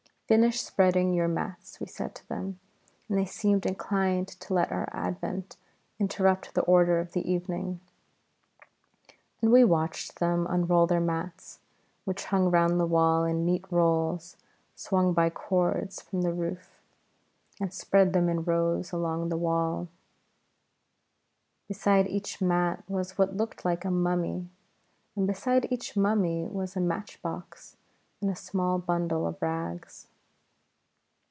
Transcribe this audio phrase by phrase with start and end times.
[0.31, 2.57] "Finish spreading your mats," we said to them,
[3.09, 5.57] as they seemed inclined to let our advent
[5.99, 7.81] interrupt the order of the evening;
[9.41, 11.59] and we watched them unroll their mats,
[12.05, 14.37] which hung round the wall in neat rolls
[14.73, 16.79] swung by cords from the roof,
[17.59, 19.89] and spread them in rows along the wall.
[21.67, 24.47] Beside each mat was what looked like a mummy,
[25.13, 27.75] and beside each mummy was a matchbox
[28.21, 30.07] and a small bundle of rags.